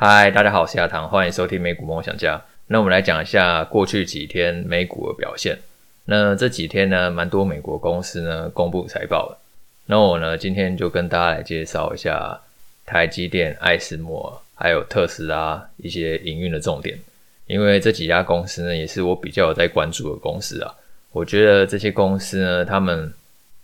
[0.00, 2.40] 嗨，大家好，我是亚堂，欢迎收听美股梦想家。
[2.68, 5.58] 那我们来讲一下过去几天美股的表现。
[6.04, 9.36] 那这几天呢，蛮多美国公司呢公布财报了。
[9.86, 12.40] 那我呢，今天就跟大家来介绍一下
[12.86, 16.96] 台积电、艾斯摩还有特斯拉一些营运的重点。
[17.48, 20.72] 因为这几家公司呢，也是我比较有在关注的公司啊。
[21.10, 23.12] 我觉得这些公司呢，他们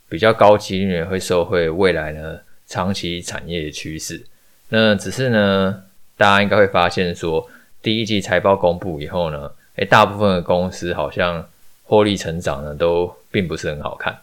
[0.09, 4.21] 比较高几率会受惠未来呢长期产业的趋势。
[4.71, 5.85] 那只是呢。
[6.17, 7.49] 大家应该会发现说，
[7.83, 11.49] 第一季财报公布以后呢，诶，大部分的公司好像
[11.83, 14.17] 获利成长呢都并不是很好看。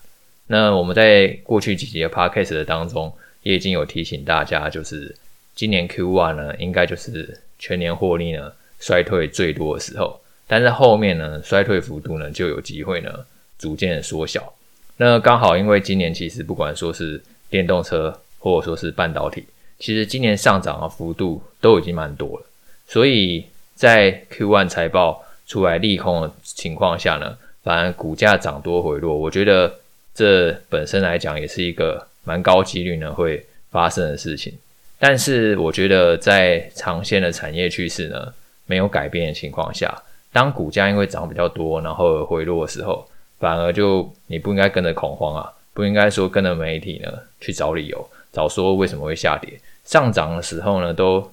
[0.47, 5.15] 那我们在过去几集的 podcast 的当中，也已经有提醒大家，就是
[5.53, 13.11] 今年 Q1 呢，应该就是全年获利呢衰退最多的时候，但是后面呢衰退幅度呢就有机会呢
[13.57, 14.53] 逐渐的缩小。
[14.97, 19.45] 那刚好因为今年其实不管说是电动车或者说是半导体。
[19.81, 22.45] 其实今年上涨的幅度都已经蛮多了，
[22.87, 29.79] 所以在 Q1 财报出来利空的情况下呢，反而股价涨多回落，我觉得
[30.13, 34.53] 这本身来讲也是一个蛮高几率呢会发生的事情。
[34.99, 38.31] 但是我觉得在长线的产业趋势呢
[38.67, 39.99] 没有改变的情况下，
[40.31, 49.59] 当股价因为涨比较多然后回落的时候，反而就你不应该跟着恐慌啊，不应该说跟着媒体呢去找理由，找说为什么会下跌。
[49.91, 51.29] 上涨的时候呢，都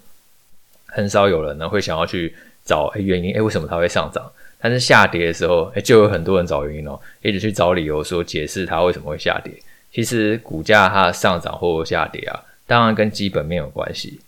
[0.87, 4.28] 很少有人呢会想要去找原因，诶，为什么它会上涨？
[4.61, 9.53] 但是下跌的时候，诶，就有很多人找原因哦，一直去找理由说解释它为什么会下跌。
[9.92, 14.20] 其实股价它的上涨或下跌啊，当然跟基本面有关系，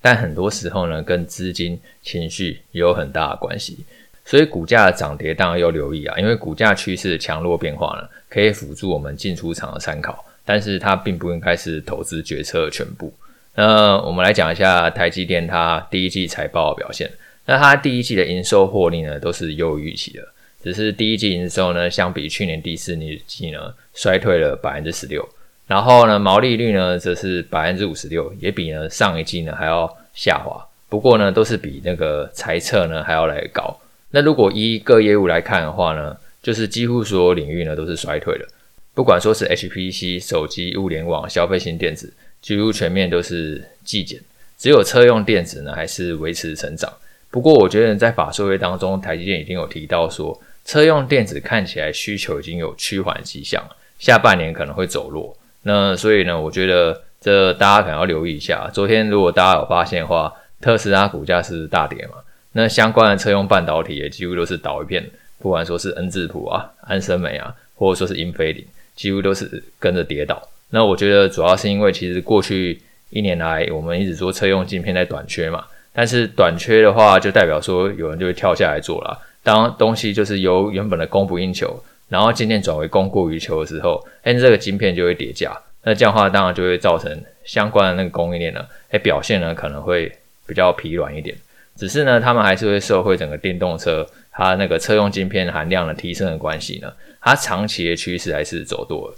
[0.00, 3.84] 但很多时候呢，跟资金情绪也有很大的关系。
[4.24, 13.12] 所以股价的涨跌当然要留意啊，因为股价趋势的强弱变化呢，可以辅助我们进出场的参考，但是它并不应该是投资决策的全部。
[13.56, 17.10] 那我们来讲一下台积电它第一季财报的表现。
[17.46, 20.26] 那它第一季的营收获利呢，都是优于预期的，
[20.62, 22.96] 只是第一季营收呢，相比去年第四
[23.26, 25.28] 季呢，衰退了百分之十六。
[25.66, 30.66] 然后呢，毛利率呢，则是百分之五十六，也比呢上一季呢还要下滑。
[30.88, 33.78] 不过呢，都是比那个财测呢还要来高。
[34.10, 38.46] 那如果依各业务来看的话呢，就是几乎所有领域呢都是衰退的，
[38.94, 42.12] 不管说是 HPC、手机、物联网、消费型电子。
[42.40, 44.20] 几乎全面都是季减，
[44.58, 46.92] 只有车用电子呢还是维持成长。
[47.30, 53.64] 不过我觉得在法说会当中，台积电已经有提到说，车用电子看起来需求已经有趋缓迹象，
[53.98, 55.34] 下半年可能会走弱。
[55.62, 58.68] 那所以呢，我觉得这大家可能要留意一下。
[58.74, 62.16] 昨天如果大家有发现的话，特斯拉股价是大跌嘛，
[62.52, 68.62] 那相关的车用半导体也几乎都是倒一片，不管说是恩智浦啊、安森美啊，或者说是英飞凌，
[68.94, 70.42] 几乎都是跟着跌倒。
[70.70, 75.64] 那我觉得主要是因为，其实过去一年来，我们一直说车用晶片在短缺嘛。
[75.92, 79.16] 但是短缺的话，就代表说有人就会跳下来做了。
[79.44, 85.56] 当东西就是由原本的供不应求，然后今天转为供过于求的时候，哎，这个晶片就会跌价。
[85.84, 90.10] 那这样的话，当然就会造成相关的那个供应链呢，哎，表现呢可能会
[90.46, 91.36] 比较疲软一点。
[91.76, 94.04] 只是呢，他们还是会受惠整个电动车
[94.34, 99.16] 它那个车用晶片含量的提升的关系呢，它长期的趋势还是走多了。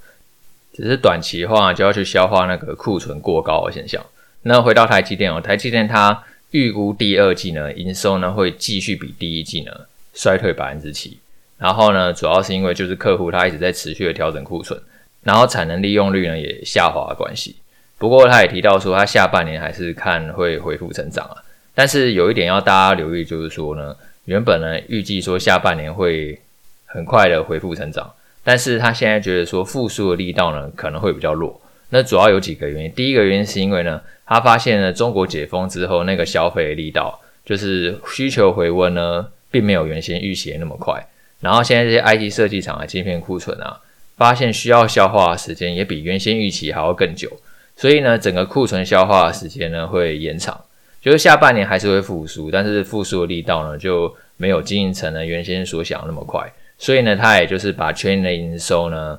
[0.75, 4.05] 只是短期的话，就要去消化那个库存过高的现象。
[4.43, 9.73] 那回到台积电哦，台积电它预估第二季呢，营收呢会继续比第一季呢
[10.13, 11.19] 衰退百分之七。
[11.59, 14.79] 然后呢，主要是因为就是客户他一直在持续的调整库存，
[15.23, 17.57] 然后产能利用率呢也下滑的关系。
[17.97, 21.43] 不过他也提到说，他下半年还是看会恢复成长啊。
[21.75, 26.39] 但是有一点要大家留意，就是说呢，原本呢预计说下半年会
[26.85, 28.13] 很快的恢复成长。
[28.45, 31.61] 但是他现在觉得说复苏的力道呢可能会比较弱，
[31.91, 32.93] 那主要有几个原因。
[32.93, 41.09] 第一个原因是因为呢，他发现呢中国解封之后那个消费力道，就是需求回温呢，并没有原先预期的那么快。
[41.41, 43.81] 然后现在这些 IT 设计厂的晶片库存啊，
[44.17, 47.29] 发现需要消化的时间也比原先预期还要更久，
[47.77, 50.65] 所以呢整个库存消化的时间呢会延长，
[51.01, 56.51] 就是下半年还是会复苏，但是复苏的力道呢就没有经营层呢原先所想的那么快。
[56.79, 59.19] 所以呢，它也就是把全年的营收呢，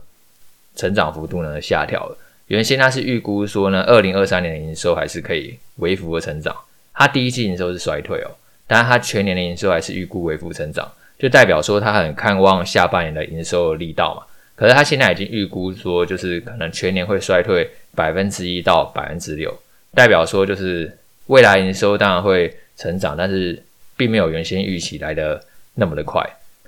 [0.76, 2.18] 成长幅度呢下调了。
[2.48, 6.56] 原先它是预估说呢，二零二三年的营收还是可以微幅的成长。
[6.94, 8.32] 它第一季营收是衰退哦，
[8.68, 14.24] 但是它全年的营收还是预估微幅成长，就代表说它很看望下半年的营收的力道嘛。
[14.56, 19.52] 可是它现在已经预估说，就是可能全年会衰退百分之一到百分之六，
[19.94, 20.98] 代表说就是
[21.28, 23.62] 未来营收当然会成长，但是
[23.96, 25.42] 并没有原先预期来的
[25.76, 26.22] 那么的快。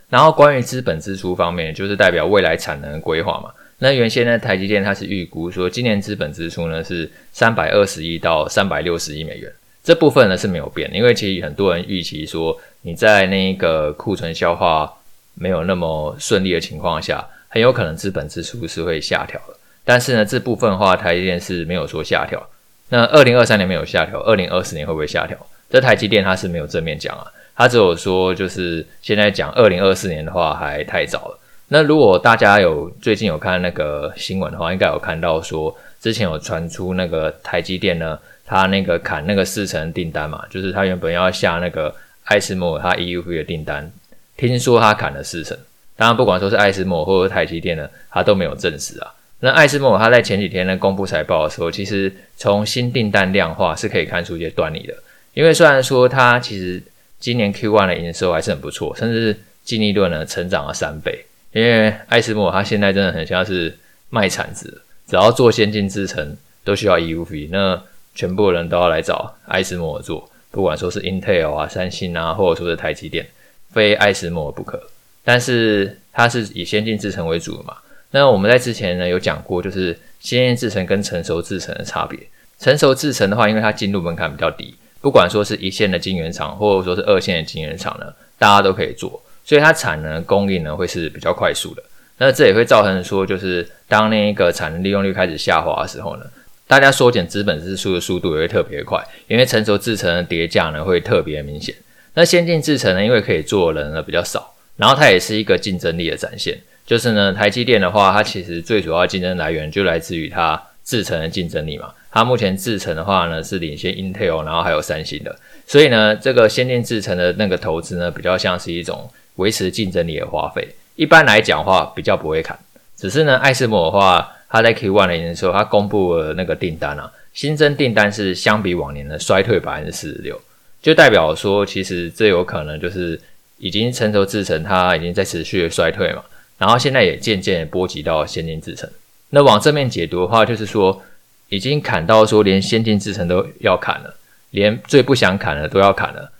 [0.09, 3.51] 然后关于资本支出方面，就是代表未来产能的规划嘛。
[3.77, 9.49] 那原先呢，台积电它是预估说，今年资本支出呢是三百二十亿到三百六十亿美元，
[9.83, 14.91] 这部分呢是没有变，因为其实很多人预期说你在那个库存消化
[15.35, 19.53] 没有那么顺利的情况下，很有可能资本支出是会下调的。
[19.85, 22.45] 但是呢，这部分的话，台积电是没有说下调。
[22.89, 25.37] 那二零二三年没有下调，二零二四年会不会下调？
[25.69, 27.25] 这台积电它是没有正面讲啊，
[27.55, 31.39] 它只有说就是现在讲二零二四年的话还太早了。
[31.67, 41.93] 那如果大家有最近有看那个新闻的话，应该有看到说之前有传出那个台积电呢，它那个砍那个四成订单嘛，就是它原本要下那个
[42.23, 43.91] 艾斯摩尔它 EUV 的订单，
[44.35, 45.55] 听说它砍了四成。
[45.95, 49.13] 当然，不管说是艾斯摩尔或者台积电呢，它都没有证实啊。
[49.41, 54.93] 那艾斯摩他在前几天呢公布财报的时候，其实从新订单量化是可以看出一些端倪的。
[55.33, 56.81] 因为虽然说它其实
[57.19, 61.25] 今年 Q1 的营收还是很不错，甚至净利润呢成长了三倍。
[61.53, 63.77] 因为艾斯摩尔他现在真的很像是
[64.09, 67.81] 卖铲子，只要做先进制程都需要 EUV，那
[68.13, 73.25] 全部人都要来找艾斯摩做，不管说是 Intel 啊、三星啊，或者说是台积电，
[73.71, 74.81] 非艾斯摩不可。
[75.23, 77.77] 但是它是以先进制程为主的嘛。
[78.11, 82.19] 那我们在之前呢有讲过，就是先进制程跟成熟制程的差别。
[82.59, 88.07] 成熟制程的话，因为它进入门槛比较低，不管说是一线的晶圆厂，或者说是二线的晶圆厂呢，
[88.37, 91.83] 大家都可以做，所以它产能供应呢会是比较快速的。
[92.17, 96.25] 那这也会造成说，就是当那一个产能利用率开始下滑的时候呢，
[96.67, 101.73] 大家缩减资本支出的速度也会特别快，因为成熟制程的跌价呢会特别明显。
[102.15, 106.59] 那先进制程呢，因为可以做的人呢比较少，然后它也是一个竞争力的展现。
[106.89, 111.93] 就是呢，台积电的话，它其实最主要竞争来源就来自于它制程的竞争力嘛。
[112.09, 115.35] 它目前制程的话呢，是领先 Intel，然后还有三星的。
[115.67, 120.67] 所以呢，这个先进制程的那个投资呢，比较像是一种维持竞争力的花费。
[120.95, 122.57] 一般来讲的话，比较不会砍。
[122.97, 130.41] 只是呢，艾斯摩的话，它在 Q1 的营收，它公布了那个订单啊，新增订单是相比往年的衰退百分之四十六，
[130.81, 133.21] 就代表说，其实这有可能就是
[133.59, 136.23] 已经成熟制程，它已经在持续的衰退嘛。
[136.59, 138.87] 然后现在也渐渐波及到先进制程。
[139.31, 141.01] 那往正面解读的话，就是说
[141.47, 144.15] 已经砍到说连先进制程都要砍了，
[144.51, 146.31] 连最不想砍的都要砍了，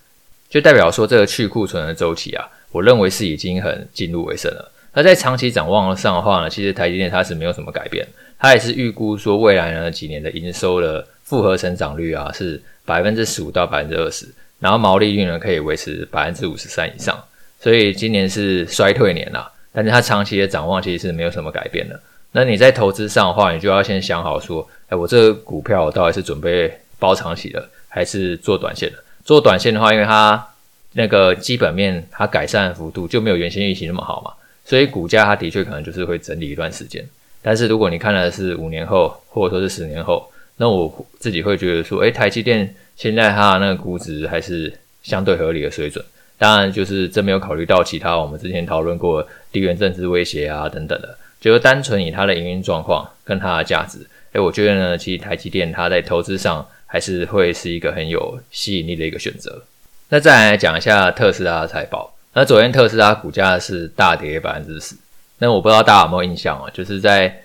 [0.50, 4.71] 就代表说这个去库存的周期啊，我认为是已经很进入尾声了。
[4.94, 8.06] 那在长期展望上的话呢，其实台积电它是没有什么改变，
[8.38, 14.27] 它也是预估说未来呢几年的营收的复合成长率啊是百分之十五到百分之二十，
[14.60, 17.24] 然后毛利率呢可以维持百分之五十三以上，
[17.62, 19.51] 所以今年是衰退年啦。
[19.71, 22.00] 但是它长期的展望其实是没有什么改变的。
[22.31, 29.04] 那你在投资上的话，你就要先想好说，哎，我这个股票我到底是准备包长期的，还是做短线的？
[29.24, 30.48] 做短线的话，因为它
[30.94, 34.31] 那个基本面它改善幅度就没有原先预期那么好嘛，
[34.63, 37.04] 所以股价它的确可能就是会整理一段时间。
[37.42, 46.04] 但是如果你看的是五年后，或者说是十年后，那我自己会觉得说，哎，台积电现在它的那个估值还是相对合理的水准。
[46.39, 49.21] 当然，就是这没有考虑到其他我们之前讨论过
[49.51, 54.00] 地缘政治威胁啊等等的，就是单纯以它的营运状况跟它的价值，
[54.31, 59.62] 诶，我觉得呢，其实台积电它在投资上还是会是一个很有吸引力的一个选择。
[60.07, 64.95] 那再来讲一下特斯拉的财报，那昨天特斯拉股价是大跌百分之十，
[65.39, 66.71] 那我不知道大家有没有印象啊？
[66.74, 67.44] 就是在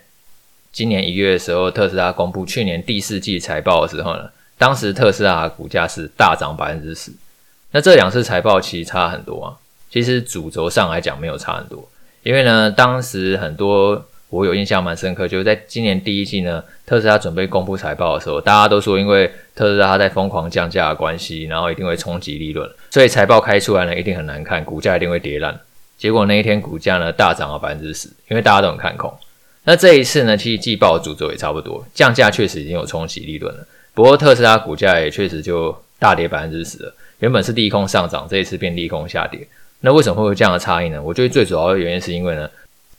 [0.71, 7.11] 今年一月的时候，特斯拉公布去年第四季财报的时候呢，当时特斯拉的股价是大涨百分之十。
[7.75, 9.51] 那这两次财报其实差很多啊，
[9.91, 11.89] 其实主轴上来讲没有差很多，
[12.23, 25.59] 因为呢，当时很多我有印象蛮深刻，就是在今年第一季呢，特斯拉准备公布财报的时候，大家都说因为特斯拉它在疯狂降价的关系，然后一定会冲击利润，所以财报开出来呢一定很难看，股价一定会跌烂。
[25.99, 29.13] 结果那一天股价呢大涨了百分之十，因为大家都很看空。
[29.65, 36.95] 那这一次呢，其实季报主轴也差不多，降价确实已经有冲击利润了，不过特斯拉股价也确实就大跌百分之十了。
[37.21, 39.47] 原本是利空上涨，这一次变利空下跌。
[39.81, 41.03] 那为什么会有这样的差异呢？
[41.03, 42.51] 我觉得最主要的原因是因为呢，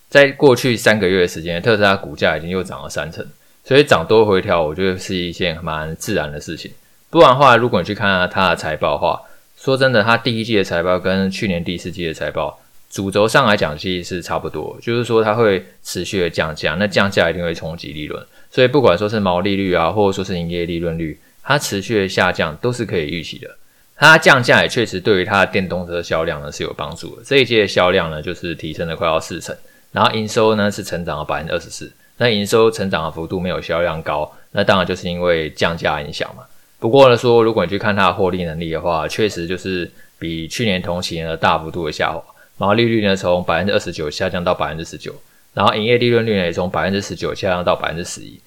[0.07, 3.25] 在过去三个月的时间，特斯拉股价已经又涨了三成，
[3.63, 6.71] 所以涨多回调，我觉得是一件蛮自然的事情。
[7.09, 9.21] 不然的话，如果你去看看它的财报的话，
[9.57, 12.59] 说真的，它第一季的财报跟去年第四季的财报，
[12.91, 23.49] 主轴上来讲其实是差不多，就是说它会持续的降价，那降价一定会冲击利润，所以不管说是毛利率啊，或者说是营业利润率，它持续的下降都是可以预期的。
[23.97, 27.23] 它降价也确实对于它的电动车销量呢是有帮助的。
[27.25, 29.55] 这一季的销量呢就是提升了快要四成，
[29.91, 31.91] 然后营收呢是成长了百分之二十四。
[32.17, 36.43] 那营收成长的幅度没有销量高，那当然就是因为降价影响嘛。
[36.79, 42.21] 不过呢说，如果你去看它的获利能力的话，确实就是比去年同期呢大幅度的下滑。
[42.57, 45.13] 毛利率呢从百分之二十九下降到百分之十九，
[45.53, 48.39] 然后营业利润率呢也从百分之十九下降到百分之十一，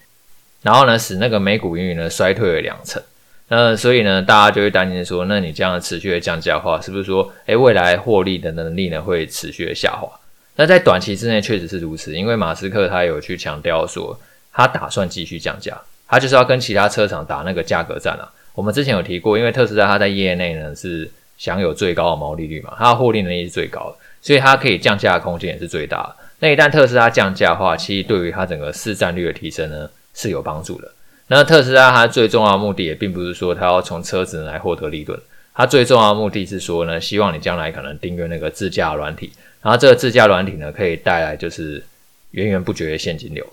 [0.62, 3.02] 然后呢使那个每股盈余呢衰退了两成。
[3.48, 10.08] 那所以呢，大家就会担心说，那你这样持续的降价的话，是不是说，哎，未来获利的能力呢会持续的下滑？
[10.56, 14.18] 那在短期之内确实是如此，因为马斯克他有去强调说，
[14.52, 18.28] 他打算继续降价，他就是要跟其他车厂打那个价格战啊。
[18.54, 26.12] 我们之前有提过，因为特斯拉它在业内呢是享有最高的毛利率嘛，它的获利能力是最高，所以它可以降价的空间也是最大。
[26.40, 30.92] 那一旦特斯拉降价的话，其实对于它整个市占率的提升呢是有帮助的。
[31.28, 35.18] 那特斯拉它最重要的目的也并不是说它要从车子来获得利润，
[35.54, 39.30] 它最重要的目的是说呢，希望你将来可能订阅那个自驾软体。
[39.60, 41.84] 然后这个自驾软体呢，可以带来就是
[42.30, 43.46] 源源不绝的现金流。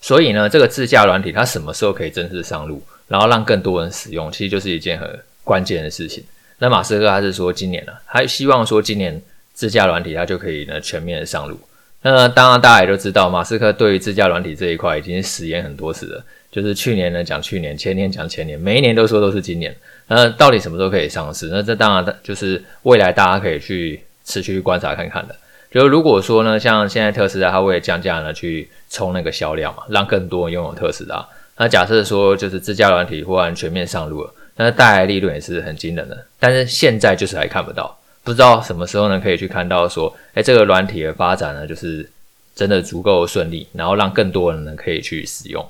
[0.00, 6.22] 所以呢，这个自驾软体它什么时候可以正式上路，然后让更多人使用，其实就是一件很关键的事情。
[6.58, 9.22] 那马斯克他是说今年呢、他希望说今年
[9.54, 11.58] 自驾软体它就可以呢全面的上路。
[12.02, 19.74] 那当然大家也都知道，马斯克对于自驾软体这一块已经是实验很多次了，就是去年呢讲去年，前年讲前年，每一年都说都是今年。
[20.08, 21.48] 那到底什么时候可以上市？
[21.50, 24.00] 那这当然就是未来大家可以去。
[24.22, 25.34] 持续观察看看的，
[25.72, 31.26] 就如果说呢，像现在特斯拉它为了降价呢，去冲那个销量嘛，让更多人拥有特斯拉。
[31.56, 36.24] 那假设说就是自驾软体忽然全面上路了，那带来利润也是很惊人的。
[36.38, 42.08] 但是现在就是还看不到，不知道什么时候呢可以去看到说，哎，这个软体的发展呢，就是
[42.54, 45.66] 真的足够顺利，然后让更多人呢可以去使用。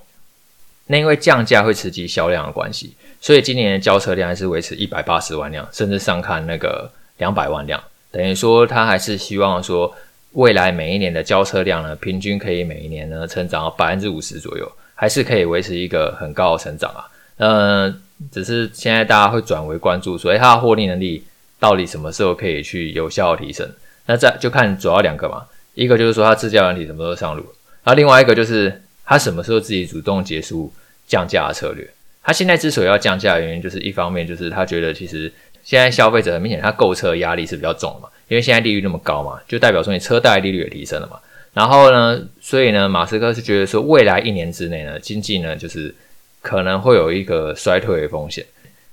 [0.87, 7.81] 那因为降价会刺激销量的关系，所以今年的交车量还是维持一百八十万辆，甚至上看那个两百万辆。
[8.11, 9.95] 等于说，他还是希望说，
[10.33, 17.07] 未来每一年的交车量呢，平均可以每一年呢成长百分之五十左右，还是可以维持一个很高的成长啊。
[17.37, 17.95] 呃，
[18.33, 21.23] 只是现在大家会转为关注说，诶，它的获利能力
[21.61, 23.71] 到底什么时候可以去有效提升？
[24.07, 27.43] 那这就看主要两个嘛，一个就是说它自驾软体什么时候上路，
[27.85, 30.73] 然后另外一个就是它什么时候自己主动结束
[31.07, 31.89] 降价的策略。
[32.23, 35.33] 它现在之所以要降价的原因，就是一方面就是他觉得其实。
[35.63, 41.19] 现在消费者很明显，他购车压力是比较重的嘛，因为现在利率那么高嘛，就代表说你车贷利率也提升了嘛。
[41.53, 45.95] 然后呢，所以呢，马斯克是觉得说，未来一年之内呢，经济呢就是
[46.41, 48.45] 可能会有一个衰退的风险。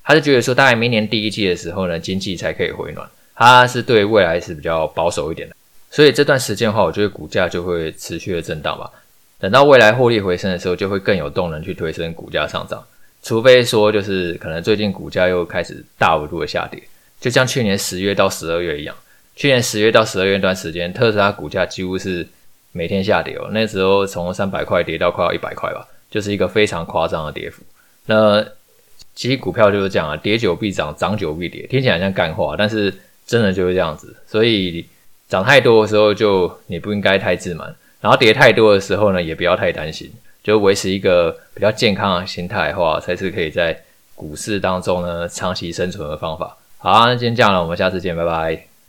[0.07, 3.05] 他是觉得说，大概明年第一季的时候呢，经济才可以回暖。
[3.35, 5.55] 他是对未来是比较保守一点的，
[5.91, 8.89] 所以这段时间的话，我觉得股价就会持续的震荡吧。
[9.37, 12.81] 等到未来获利回升的时候，就会更有动能去推升股价上涨。
[13.21, 16.81] 除非说就是可能最近股价又开始大幅度的下跌，
[17.19, 18.95] 就像去年十月到十二月一样。
[19.35, 22.25] 去年十月到十二月那段时间，特斯拉股价几乎是
[22.71, 23.49] 每天下跌哦。
[23.51, 27.61] 那时候从三百块跌到快要一百块吧，就是一个非常夸张的跌幅。
[28.05, 28.43] 那
[29.17, 31.65] 其实股票就是这样啊，跌久必涨，涨久必跌。
[31.65, 32.93] 听起来像干话，但是
[33.25, 34.15] 真的就是这样子。
[34.27, 34.85] 所以
[35.27, 37.67] 涨太多的时候，就你不应该太自满；
[37.99, 40.07] 然后跌太多的时候呢，也不要太担心。
[40.43, 43.75] 就维持一个比较健康的心态的话，才是可以在
[44.13, 46.55] 股市当中呢长期生存的方法。
[46.77, 48.76] 好啊，那今天这样了，我们下次见，拜拜。